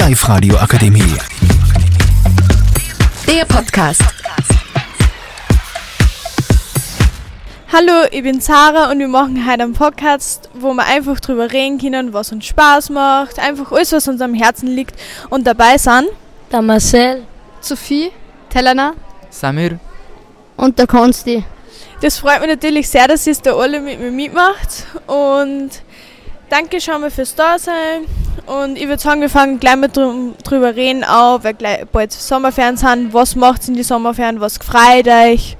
Live 0.00 0.26
Radio 0.30 0.56
Akademie. 0.56 1.14
Der 3.26 3.44
Podcast. 3.44 4.02
Hallo, 7.70 8.06
ich 8.10 8.22
bin 8.22 8.40
Sarah 8.40 8.90
und 8.90 8.98
wir 8.98 9.08
machen 9.08 9.46
heute 9.46 9.62
einen 9.62 9.74
Podcast, 9.74 10.48
wo 10.54 10.72
wir 10.72 10.86
einfach 10.86 11.20
drüber 11.20 11.52
reden 11.52 11.78
können, 11.78 12.14
was 12.14 12.32
uns 12.32 12.46
Spaß 12.46 12.88
macht, 12.88 13.38
einfach 13.38 13.72
alles, 13.72 13.92
was 13.92 14.08
uns 14.08 14.22
am 14.22 14.32
Herzen 14.32 14.68
liegt. 14.68 14.98
Und 15.28 15.46
dabei 15.46 15.76
sind 15.76 16.08
Der 16.50 16.62
Marcel. 16.62 17.24
Sophie, 17.60 18.10
Telena 18.48 18.94
Samir, 19.28 19.78
und 20.56 20.78
der 20.78 20.86
Konsti. 20.86 21.44
Das 22.00 22.18
freut 22.18 22.40
mich 22.40 22.48
natürlich 22.48 22.88
sehr, 22.88 23.06
dass 23.06 23.26
ihr 23.26 23.32
es 23.32 23.42
da 23.42 23.54
alle 23.54 23.78
mit 23.80 24.00
mir 24.00 24.10
mitmacht. 24.10 24.86
Und 25.06 25.68
danke 26.50 26.80
schon 26.80 27.00
mal 27.00 27.10
fürs 27.10 27.34
Dasein. 27.34 28.04
Und 28.46 28.76
ich 28.76 28.88
würde 28.88 29.00
sagen, 29.02 29.20
wir 29.20 29.30
fangen 29.30 29.60
gleich 29.60 29.76
mal 29.76 29.88
drüber 29.88 30.74
reden 30.74 31.04
auch, 31.04 31.42
weil 31.44 31.54
gleich 31.54 31.84
bald 31.86 32.12
Sommerferien 32.12 32.76
sind. 32.76 33.14
Was 33.14 33.36
macht 33.36 33.68
in 33.68 33.74
die 33.74 33.82
Sommerferien? 33.82 34.40
Was 34.40 34.58
freut 34.58 35.06
euch? 35.08 35.56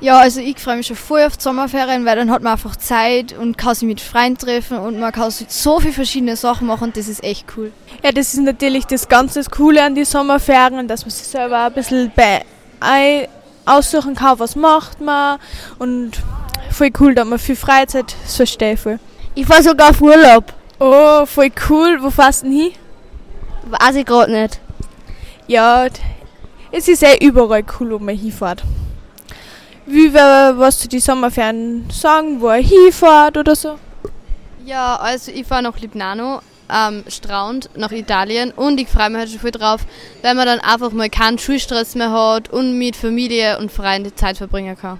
Ja, 0.00 0.18
also 0.18 0.40
ich 0.40 0.58
freue 0.58 0.76
mich 0.76 0.86
schon 0.86 0.96
voll 0.96 1.22
auf 1.22 1.38
die 1.38 1.42
Sommerferien, 1.42 2.04
weil 2.04 2.16
dann 2.16 2.30
hat 2.30 2.42
man 2.42 2.52
einfach 2.52 2.76
Zeit 2.76 3.32
und 3.32 3.56
kann 3.56 3.74
sich 3.74 3.88
mit 3.88 3.98
Freunden 4.00 4.36
treffen 4.36 4.76
und 4.76 5.00
man 5.00 5.10
kann 5.10 5.30
so 5.30 5.80
viele 5.80 5.94
verschiedene 5.94 6.36
Sachen 6.36 6.66
machen 6.66 6.84
und 6.88 6.96
das 6.98 7.08
ist 7.08 7.24
echt 7.24 7.46
cool. 7.56 7.72
Ja, 8.04 8.12
das 8.12 8.34
ist 8.34 8.40
natürlich 8.40 8.84
das 8.84 9.08
ganz 9.08 9.32
das 9.34 9.50
Coole 9.50 9.82
an 9.82 9.94
die 9.94 10.04
Sommerferien, 10.04 10.86
dass 10.86 11.02
man 11.06 11.10
sich 11.10 11.26
selber 11.26 11.60
ein 11.64 11.72
bisschen 11.72 12.12
bei 12.14 12.44
ei- 12.80 13.26
aussuchen 13.64 14.14
kann, 14.14 14.38
was 14.38 14.54
macht 14.54 15.00
man. 15.00 15.38
Und 15.78 16.12
voll 16.70 16.90
cool, 17.00 17.14
da 17.14 17.22
hat 17.22 17.28
man 17.28 17.38
viel 17.38 17.56
Freizeit, 17.56 18.14
das 18.22 18.36
verstehe 18.36 18.74
ich 18.74 18.80
voll. 18.80 18.98
Ich 19.38 19.44
fahre 19.44 19.62
sogar 19.62 19.90
auf 19.90 20.00
Urlaub. 20.00 20.54
Oh, 20.78 21.26
voll 21.26 21.50
cool. 21.68 21.98
Wo 22.00 22.08
fährst 22.08 22.42
du 22.42 22.46
denn 22.46 22.56
hin? 22.58 22.72
Weiß 23.66 23.94
ich 23.96 24.06
gerade 24.06 24.32
nicht. 24.32 24.60
Ja, 25.46 25.86
es 26.72 26.88
ist 26.88 27.02
eh 27.02 27.18
überall 27.20 27.62
cool, 27.78 27.90
wo 27.90 27.98
man 27.98 28.16
hinfährt. 28.16 28.62
Wie 29.84 30.12
wir 30.12 30.54
was 30.56 30.78
zu 30.78 30.88
die 30.88 31.00
Sommerferien 31.00 31.86
sagen, 31.90 32.40
wo 32.40 32.48
er 32.48 32.62
hinfährt 32.62 33.36
oder 33.36 33.54
so? 33.54 33.78
Ja, 34.64 34.96
also 34.96 35.30
ich 35.30 35.46
fahre 35.46 35.64
nach 35.64 35.78
Lignano, 35.78 36.40
ähm, 36.72 37.04
Straunt, 37.06 37.68
nach 37.76 37.92
Italien 37.92 38.52
und 38.52 38.80
ich 38.80 38.88
freue 38.88 39.10
mich 39.10 39.18
halt 39.18 39.30
schon 39.30 39.40
voll 39.40 39.50
drauf, 39.50 39.82
weil 40.22 40.34
man 40.34 40.46
dann 40.46 40.60
einfach 40.60 40.92
mal 40.92 41.10
keinen 41.10 41.38
Schulstress 41.38 41.94
mehr 41.94 42.10
hat 42.10 42.48
und 42.48 42.78
mit 42.78 42.96
Familie 42.96 43.58
und 43.58 43.70
Freunden 43.70 44.16
Zeit 44.16 44.38
verbringen 44.38 44.78
kann. 44.78 44.98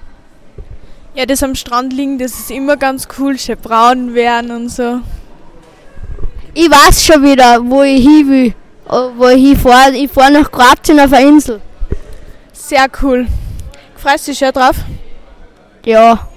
Ja, 1.17 1.25
das 1.25 1.43
am 1.43 1.55
Strand 1.55 1.95
liegen, 1.95 2.19
das 2.19 2.33
ist 2.33 2.51
immer 2.51 2.77
ganz 2.77 3.09
cool, 3.19 3.39
schön 3.39 3.57
braun 3.57 4.15
werden 4.15 4.51
und 4.51 4.69
so. 4.69 5.01
Ich 6.53 6.71
weiß 6.71 7.05
schon 7.07 7.23
wieder, 7.23 7.59
wo 7.65 7.83
ich 7.83 8.03
hin 8.03 8.29
will. 8.29 8.55
Oh, 8.89 9.11
Wo 9.17 9.29
ich 9.29 9.43
hinfahre. 9.43 9.97
Ich 9.97 10.11
fahre 10.11 10.33
nach 10.33 10.51
Kroatien 10.51 11.01
auf 11.01 11.13
eine 11.13 11.29
Insel. 11.29 11.61
Sehr 12.53 12.87
cool. 13.03 13.27
Freust 13.97 14.27
du 14.27 14.31
dich 14.33 14.39
schon 14.39 14.53
drauf? 14.53 14.77
Ja. 15.85 16.29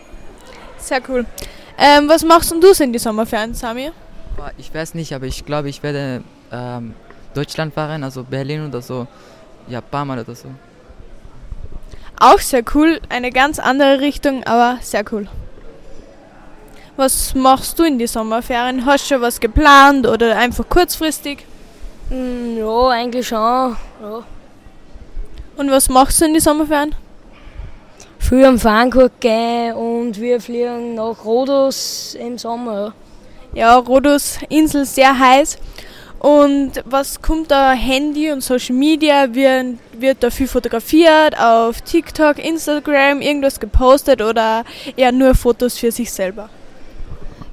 Sehr 0.77 1.01
cool. 1.09 1.25
Ähm, 1.77 2.07
was 2.07 2.23
machst 2.23 2.51
denn 2.51 2.61
du 2.61 2.71
in 2.81 2.93
die 2.93 2.99
Sommerferien, 2.99 3.53
Sami? 3.53 3.91
Ich 4.57 4.73
weiß 4.73 4.93
nicht, 4.95 5.13
aber 5.13 5.25
ich 5.25 5.45
glaube, 5.45 5.69
ich 5.69 5.83
werde 5.83 6.23
ähm, 6.51 6.93
Deutschland 7.33 7.73
fahren, 7.73 8.03
also 8.03 8.23
Berlin 8.23 8.65
oder 8.65 8.81
so. 8.81 9.07
Ja, 9.67 9.79
ein 9.79 9.85
paar 9.91 10.05
Mal 10.05 10.19
oder 10.19 10.33
so. 10.33 10.47
Auch 12.19 12.39
sehr 12.39 12.63
cool, 12.75 12.99
eine 13.09 13.31
ganz 13.31 13.59
andere 13.59 14.01
Richtung, 14.01 14.43
aber 14.43 14.77
sehr 14.81 15.05
cool. 15.11 15.27
Was 16.97 17.33
machst 17.33 17.79
du 17.79 17.83
in 17.83 17.97
die 17.97 18.07
Sommerferien? 18.07 18.85
Hast 18.85 19.05
du 19.09 19.15
schon 19.15 19.21
was 19.21 19.39
geplant 19.39 20.05
oder 20.05 20.35
einfach 20.37 20.67
kurzfristig? 20.67 21.45
Hm, 22.09 22.57
Ja, 22.57 22.89
eigentlich 22.89 23.25
schon. 23.27 23.77
Ja. 24.01 24.23
Und 25.55 25.71
was 25.71 25.87
machst 25.87 26.19
du 26.19 26.25
in 26.25 26.33
die 26.33 26.41
Sommerferien? 26.41 26.93
Früh 28.19 28.45
am 28.45 28.59
Fahnkurt 28.59 29.13
gehen 29.21 29.73
und 29.75 30.19
wir 30.19 30.41
fliegen 30.41 30.95
nach 30.95 31.23
Rhodos 31.23 32.17
im 32.19 32.37
Sommer. 32.37 32.93
Ja, 33.53 33.77
Rhodos 33.77 34.39
Insel 34.49 34.85
sehr 34.85 35.17
heiß. 35.17 35.57
Und 36.19 36.83
was 36.83 37.21
kommt 37.21 37.49
da? 37.49 37.71
Handy 37.71 38.29
und 38.31 38.41
Social 38.41 38.75
Media? 38.75 39.33
Wird, 39.33 39.77
wird 39.93 40.21
da 40.21 40.29
viel 40.29 40.47
fotografiert? 40.47 41.39
Auf 41.39 41.81
TikTok, 41.81 42.37
Instagram, 42.37 43.21
irgendwas 43.21 43.59
gepostet 43.59 44.21
oder 44.21 44.65
eher 44.97 45.13
nur 45.13 45.33
Fotos 45.33 45.77
für 45.77 45.91
sich 45.91 46.11
selber? 46.11 46.49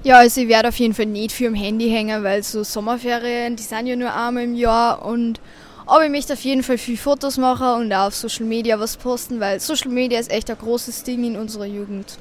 Ja, 0.03 0.19
also 0.19 0.41
ich 0.41 0.49
werde 0.49 0.69
auf 0.69 0.79
jeden 0.79 0.95
Fall 0.95 1.07
nicht 1.07 1.33
viel 1.33 1.49
am 1.49 1.55
Handy 1.55 1.89
hängen, 1.89 2.23
weil 2.23 2.43
so 2.43 2.63
Sommerferien, 2.63 3.57
die 3.57 3.63
sind 3.63 3.87
ja 3.87 3.97
nur 3.97 4.15
einmal 4.15 4.45
im 4.45 4.55
Jahr 4.55 5.05
und 5.05 5.41
aber 5.87 6.05
ich 6.05 6.11
möchte 6.11 6.33
auf 6.33 6.41
jeden 6.41 6.65
Fall 6.65 6.79
viel 6.79 6.97
Fotos 6.97 7.39
machen 7.39 7.83
und 7.83 7.93
auch 7.93 8.09
auf 8.09 8.15
Social 8.15 8.45
Media 8.45 8.79
was 8.79 8.97
posten, 8.97 9.39
weil 9.39 9.61
Social 9.61 9.91
Media 9.91 10.19
ist 10.19 10.33
echt 10.33 10.51
ein 10.51 10.59
großes 10.59 11.05
Ding 11.05 11.23
in 11.23 11.37
unserer 11.37 11.67
Jugend. 11.67 12.19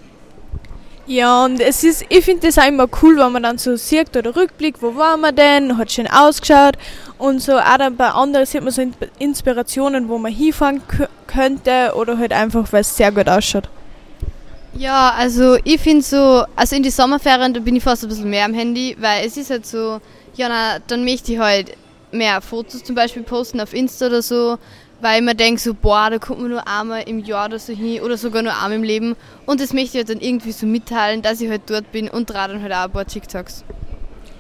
Ja, 1.08 1.46
und 1.46 1.60
es 1.60 1.84
ist, 1.84 2.04
ich 2.10 2.26
finde 2.26 2.48
das 2.48 2.58
auch 2.58 2.66
immer 2.68 2.88
cool, 3.02 3.18
wenn 3.18 3.32
man 3.32 3.44
dann 3.44 3.60
so 3.60 3.76
sieht 3.76 4.18
oder 4.18 4.36
rückblickt, 4.36 4.82
wo 4.82 4.96
waren 4.96 5.22
wir 5.22 5.32
denn, 5.32 5.78
hat 5.78 5.92
schön 5.92 6.08
ausgeschaut 6.08 6.78
und 7.20 7.42
so 7.42 7.60
auch 7.60 7.78
dann 7.78 7.96
bei 7.96 8.10
anderen 8.10 8.46
sieht 8.48 8.64
man 8.64 8.72
so 8.74 8.82
In- 8.82 8.96
Inspirationen, 9.20 10.10
wo 10.10 10.18
man 10.18 10.32
hinfahren 10.32 10.82
kö- 10.90 11.08
könnte 11.28 11.94
oder 11.96 12.18
halt 12.18 12.34
einfach, 12.34 12.72
weil 12.74 12.82
es 12.82 12.98
sehr 12.98 13.12
gut 13.12 13.30
ausschaut. 13.30 13.70
Ja, 14.74 15.14
also 15.16 15.58
ich 15.64 15.80
finde 15.80 16.04
so, 16.04 16.44
also 16.56 16.76
in 16.76 16.84
die 16.84 16.90
Sommerferien, 16.90 17.54
da 17.54 17.60
bin 17.60 17.76
ich 17.76 17.84
fast 17.84 18.04
ein 18.04 18.10
bisschen 18.10 18.30
mehr 18.30 18.46
am 18.46 18.54
Handy, 18.54 18.98
weil 19.00 19.26
es 19.26 19.38
ist 19.38 19.50
halt 19.52 19.66
so, 19.66 20.02
ja, 20.36 20.50
na, 20.50 20.80
dann 20.88 21.06
möchte 21.06 21.32
ich 21.32 21.40
halt 21.40 21.78
mehr 22.12 22.42
Fotos 22.42 22.84
zum 22.84 22.96
Beispiel 22.96 23.24
posten 23.24 23.62
auf 23.62 23.74
Insta 23.74 24.08
oder 24.08 24.22
so, 24.22 24.58
weil 25.01 25.19
ich 25.19 25.25
mir 25.25 25.35
denke 25.35 25.59
so, 25.59 25.73
boah, 25.73 26.09
da 26.09 26.19
kommt 26.19 26.41
man 26.41 26.51
nur 26.51 26.67
einmal 26.67 27.03
im 27.03 27.19
Jahr 27.19 27.47
oder 27.47 27.59
so 27.59 27.73
hin 27.73 28.01
oder 28.01 28.17
sogar 28.17 28.41
nur 28.41 28.53
einmal 28.53 28.73
im 28.73 28.83
Leben 28.83 29.16
und 29.45 29.61
das 29.61 29.73
möchte 29.73 29.97
ich 29.97 30.06
halt 30.06 30.09
dann 30.09 30.22
irgendwie 30.23 30.51
so 30.51 30.66
mitteilen, 30.66 31.22
dass 31.22 31.41
ich 31.41 31.50
halt 31.50 31.63
dort 31.67 31.91
bin 31.91 32.09
und 32.09 32.29
dran 32.29 32.51
dann 32.51 32.61
halt 32.61 32.73
auch 32.73 32.85
ein 32.85 32.91
paar 32.91 33.06
TikToks. 33.06 33.63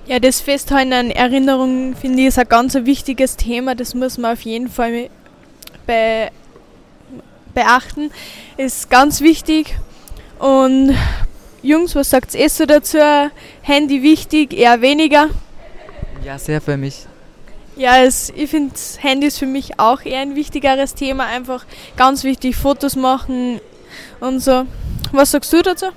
Ja, 0.07 0.19
das 0.19 0.39
Festhalten 0.39 0.93
an 0.93 1.11
Erinnerungen 1.11 1.95
finde 1.95 2.21
ich 2.21 2.27
ist 2.27 2.39
ein 2.39 2.47
ganz 2.47 2.75
wichtiges 2.75 3.37
Thema, 3.37 3.75
das 3.75 3.95
muss 3.95 4.17
man 4.17 4.33
auf 4.33 4.41
jeden 4.41 4.69
Fall 4.69 5.09
be 5.85 6.29
beachten, 7.53 8.11
ist 8.57 8.89
ganz 8.89 9.21
wichtig. 9.21 9.77
Und 10.39 10.93
Jungs, 11.63 11.95
was 11.95 12.09
sagt 12.09 12.35
ihr 12.35 12.49
so 12.49 12.65
dazu? 12.65 12.97
Handy 13.61 14.03
wichtig, 14.03 14.53
eher 14.53 14.81
weniger? 14.81 15.29
Ja, 16.23 16.37
sehr 16.37 16.59
für 16.59 16.75
mich. 16.75 17.07
Ja, 17.75 18.03
es, 18.03 18.31
ich 18.35 18.49
finde, 18.49 18.73
Handy 18.99 19.27
ist 19.27 19.37
für 19.37 19.45
mich 19.45 19.79
auch 19.79 20.01
eher 20.03 20.21
ein 20.21 20.35
wichtigeres 20.35 20.93
Thema. 20.95 21.25
Einfach 21.25 21.65
ganz 21.97 22.23
wichtig, 22.23 22.55
Fotos 22.55 22.95
machen 22.95 23.59
und 24.21 24.39
so. 24.39 24.65
Was 25.11 25.31
sagst 25.31 25.51
du 25.51 25.61
dazu? 25.61 25.87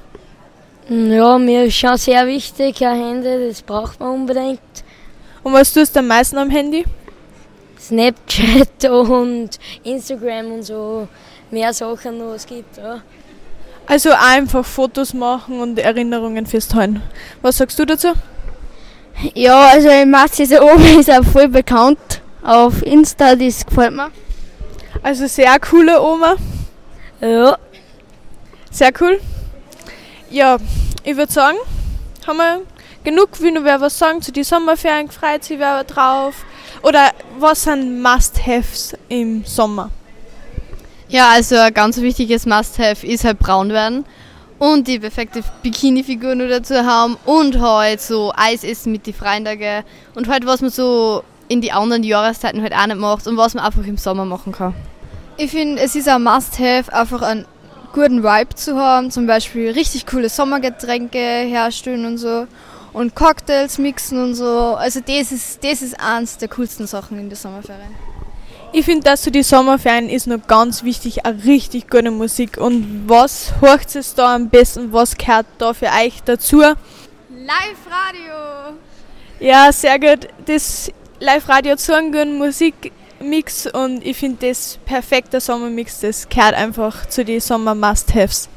Hm, 0.88 1.12
Ja, 1.12 1.38
mir 1.38 1.64
ist 1.64 1.76
schon 1.76 1.96
sehr 1.96 2.26
wichtig, 2.26 2.84
ein 2.84 2.98
Handy, 3.00 3.48
das 3.48 3.62
braucht 3.62 4.00
man 4.00 4.10
unbedingt. 4.10 4.60
Und 5.44 5.52
was 5.52 5.72
tust 5.72 5.94
du 5.94 6.00
am 6.00 6.08
meisten 6.08 6.36
am 6.38 6.50
Handy? 6.50 6.84
Snapchat 7.78 8.84
und 8.90 9.50
Instagram 9.84 10.52
und 10.52 10.62
so. 10.64 11.06
Mehr 11.50 11.72
Sachen 11.72 12.18
noch 12.18 12.34
es 12.34 12.44
gibt, 12.44 12.76
ja. 12.76 13.00
Also 13.86 14.10
einfach 14.10 14.66
Fotos 14.66 15.14
machen 15.14 15.60
und 15.60 15.78
Erinnerungen 15.78 16.44
festhalten. 16.44 17.00
Was 17.40 17.56
sagst 17.56 17.78
du 17.78 17.86
dazu? 17.86 18.08
Ja, 19.34 19.70
also 19.70 19.88
ich 19.88 20.06
mag 20.06 20.30
diese 20.30 20.62
Oma 20.62 21.00
ist 21.00 21.10
auch 21.10 21.24
voll 21.24 21.48
bekannt 21.48 22.22
auf 22.42 22.82
Insta, 22.82 23.34
das 23.34 23.66
gefällt 23.66 23.92
mir. 23.92 24.12
Also 25.02 25.26
sehr 25.26 25.58
coole 25.58 26.00
Oma. 26.00 26.36
Ja. 27.20 27.58
Sehr 28.70 28.92
cool. 29.00 29.20
Ja, 30.30 30.56
ich 31.02 31.16
würde 31.16 31.32
sagen, 31.32 31.56
haben 32.26 32.36
wir 32.36 32.60
genug, 33.02 33.30
wie 33.40 33.50
nur 33.50 33.64
wer 33.64 33.80
was 33.80 33.98
sagen 33.98 34.22
zu 34.22 34.30
die 34.30 34.44
Sommerferien, 34.44 35.10
freut 35.10 35.42
sich 35.42 35.58
wer 35.58 35.82
drauf. 35.82 36.34
Oder 36.82 37.10
was 37.40 37.64
sind 37.64 38.00
Must-Haves 38.00 38.94
im 39.08 39.44
Sommer? 39.44 39.90
Ja, 41.08 41.30
also 41.30 41.56
ein 41.56 41.74
ganz 41.74 41.96
wichtiges 42.00 42.46
Must-Have 42.46 43.04
ist 43.04 43.24
halt 43.24 43.40
braun 43.40 43.70
werden 43.70 44.04
und 44.58 44.88
die 44.88 44.98
perfekte 44.98 45.42
Bikini-Figur 45.62 46.34
nur 46.34 46.48
dazu 46.48 46.74
haben 46.74 47.16
und 47.24 47.60
halt 47.60 48.00
so 48.00 48.32
Eis 48.36 48.64
essen 48.64 48.92
mit 48.92 49.06
die 49.06 49.12
Freunde 49.12 49.84
und 50.14 50.28
halt 50.28 50.46
was 50.46 50.60
man 50.60 50.70
so 50.70 51.22
in 51.48 51.60
die 51.60 51.72
anderen 51.72 52.02
Jahreszeiten 52.02 52.62
halt 52.62 52.74
auch 52.74 52.86
nicht 52.86 52.98
macht 52.98 53.26
und 53.26 53.36
was 53.36 53.54
man 53.54 53.64
einfach 53.64 53.84
im 53.86 53.96
Sommer 53.96 54.24
machen 54.24 54.52
kann. 54.52 54.74
Ich 55.36 55.50
finde, 55.50 55.80
es 55.80 55.94
ist 55.94 56.08
ein 56.08 56.22
Must-Have, 56.22 56.92
einfach 56.92 57.22
einen 57.22 57.46
guten 57.92 58.22
Vibe 58.22 58.54
zu 58.54 58.76
haben, 58.76 59.10
zum 59.10 59.26
Beispiel 59.26 59.70
richtig 59.70 60.06
coole 60.06 60.28
Sommergetränke 60.28 61.18
herstellen 61.18 62.04
und 62.04 62.18
so 62.18 62.46
und 62.92 63.14
Cocktails 63.14 63.78
mixen 63.78 64.22
und 64.22 64.34
so. 64.34 64.74
Also 64.76 65.00
das 65.00 65.32
ist, 65.32 65.62
das 65.62 65.82
ist 65.82 65.98
eins 66.00 66.38
der 66.38 66.48
coolsten 66.48 66.86
Sachen 66.86 67.18
in 67.18 67.28
der 67.28 67.36
Sommerferien. 67.36 67.94
Ich 68.70 68.84
finde, 68.84 69.04
dass 69.04 69.22
zu 69.22 69.30
die 69.30 69.42
Sommerferien 69.42 70.10
ist 70.10 70.26
noch 70.26 70.46
ganz 70.46 70.84
wichtig, 70.84 71.24
eine 71.24 71.42
richtig 71.44 71.88
gute 71.88 72.10
Musik. 72.10 72.58
Und 72.58 73.08
was 73.08 73.54
horcht 73.60 73.96
es 73.96 74.14
da 74.14 74.34
am 74.34 74.50
besten? 74.50 74.92
Was 74.92 75.16
gehört 75.16 75.46
da 75.56 75.72
für 75.72 75.86
euch 75.86 76.22
dazu? 76.24 76.58
Live-Radio! 76.58 76.76
Ja, 79.40 79.72
sehr 79.72 79.98
gut. 79.98 80.28
Das 80.44 80.92
Live-Radio 81.20 81.76
zu 81.76 81.96
einem 81.96 82.12
guten 82.12 82.36
Musikmix 82.36 83.66
und 83.66 84.04
ich 84.04 84.18
finde 84.18 84.48
das 84.48 84.78
perfekter 84.84 85.40
Sommermix, 85.40 86.00
das 86.00 86.28
gehört 86.28 86.54
einfach 86.54 87.08
zu 87.08 87.24
den 87.24 87.40
Sommer-Must-Haves. 87.40 88.50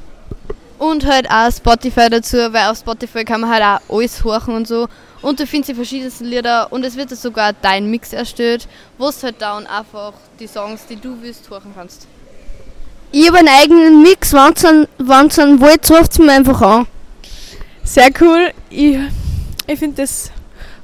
Und 0.77 1.05
halt 1.05 1.31
auch 1.31 1.51
Spotify 1.51 2.09
dazu, 2.09 2.37
weil 2.37 2.69
auf 2.69 2.77
Spotify 2.77 3.23
kann 3.23 3.41
man 3.41 3.49
halt 3.49 3.63
auch 3.63 3.95
alles 3.95 4.23
horchen 4.23 4.55
und 4.55 4.67
so. 4.67 4.87
Und 5.21 5.39
du 5.39 5.45
findest 5.45 5.69
die 5.69 5.75
verschiedensten 5.75 6.25
Lieder 6.25 6.71
und 6.71 6.83
es 6.83 6.95
wird 6.95 7.09
sogar 7.11 7.53
dein 7.53 7.89
Mix 7.89 8.11
erstellt, 8.11 8.67
wo 8.97 9.09
du 9.09 9.21
halt 9.21 9.35
dann 9.39 9.67
einfach 9.67 10.13
die 10.39 10.47
Songs, 10.47 10.85
die 10.89 10.95
du 10.95 11.21
willst, 11.21 11.49
horchen 11.49 11.73
kannst. 11.75 12.07
Ich 13.11 13.27
habe 13.27 13.39
einen 13.39 13.49
eigenen 13.49 14.01
Mix, 14.01 14.33
wenn 14.33 14.53
es 15.27 15.39
einen 15.39 15.61
wollt, 15.61 15.91
ruft 15.91 16.13
es 16.13 16.19
mir 16.19 16.31
einfach 16.31 16.61
an. 16.61 16.87
Sehr 17.83 18.09
cool. 18.21 18.51
Ich, 18.69 18.97
ich 19.67 19.79
finde 19.79 20.01
das 20.01 20.31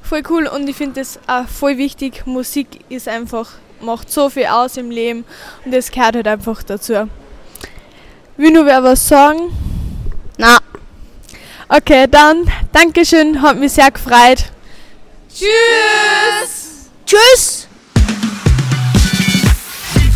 voll 0.02 0.22
cool 0.28 0.46
und 0.46 0.68
ich 0.68 0.76
finde 0.76 1.00
das 1.00 1.18
auch 1.26 1.48
voll 1.48 1.78
wichtig. 1.78 2.26
Musik 2.26 2.68
ist 2.88 3.08
einfach, 3.08 3.50
macht 3.80 4.10
so 4.10 4.28
viel 4.28 4.46
aus 4.46 4.76
im 4.76 4.90
Leben 4.90 5.24
und 5.64 5.72
das 5.72 5.90
gehört 5.90 6.16
halt 6.16 6.28
einfach 6.28 6.62
dazu. 6.62 7.08
Will 8.36 8.52
nur 8.52 8.66
wer 8.66 8.82
was 8.82 9.08
sagen? 9.08 9.50
Na, 10.36 10.58
Okay, 11.70 12.06
dann 12.10 12.50
Dankeschön, 12.72 13.42
hat 13.42 13.58
mich 13.58 13.72
sehr 13.72 13.90
gefreut. 13.90 14.44
tschüss! 17.04 17.68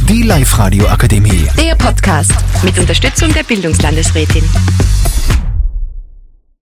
Die 0.09 0.23
Live-Radio 0.23 0.89
Akademie. 0.89 1.47
Der 1.59 1.75
Podcast 1.75 2.33
mit 2.63 2.79
Unterstützung 2.79 3.35
der 3.35 3.43
Bildungslandesrätin. 3.43 4.49